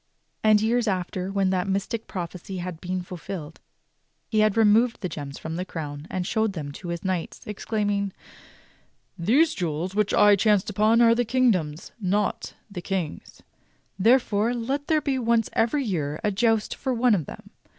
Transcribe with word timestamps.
And 0.43 0.61
years 0.63 0.87
after, 0.87 1.31
when 1.31 1.51
that 1.51 1.67
mystic 1.67 2.07
prophecy 2.07 2.57
had 2.57 2.81
been 2.81 3.03
fulfilled, 3.03 3.59
he 4.29 4.39
had 4.39 4.57
removed 4.57 4.99
the 5.01 5.09
gems 5.09 5.37
from 5.37 5.57
the 5.57 5.63
crown 5.63 6.07
and 6.09 6.25
showed 6.25 6.53
them 6.53 6.71
to 6.71 6.87
his 6.87 7.03
knights, 7.05 7.45
exclaiming: 7.45 8.11
"These 9.15 9.53
jewels 9.53 9.93
which 9.93 10.11
I 10.11 10.35
chanced 10.35 10.71
upon 10.71 11.01
are 11.01 11.13
the 11.13 11.23
kingdom's, 11.23 11.91
not 12.01 12.55
the 12.67 12.81
King's. 12.81 13.43
Therefore, 13.99 14.55
let 14.55 14.87
there 14.87 15.01
be 15.01 15.19
once 15.19 15.51
every 15.53 15.83
year 15.83 16.19
a 16.23 16.31
joust 16.31 16.73
for 16.75 16.95
one 16.95 17.13
of 17.13 17.27
them. 17.27 17.51